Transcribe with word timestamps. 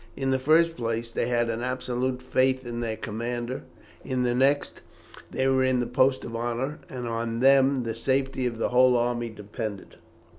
In 0.17 0.31
the 0.31 0.39
first 0.39 0.75
place, 0.75 1.11
they 1.11 1.27
had 1.27 1.47
an 1.47 1.61
absolute 1.61 2.23
faith 2.23 2.65
in 2.65 2.79
their 2.79 2.97
commander; 2.97 3.61
in 4.03 4.23
the 4.23 4.33
next, 4.33 4.81
they 5.29 5.45
were 5.47 5.63
in 5.63 5.79
the 5.79 5.85
post 5.85 6.25
of 6.25 6.35
honour, 6.35 6.79
and 6.89 7.07
on 7.07 7.39
them 7.39 7.83
the 7.83 7.93
safety 7.93 8.47
of 8.47 8.57
the 8.57 8.69
whole 8.69 8.97
army 8.97 9.29
depended. 9.29 9.97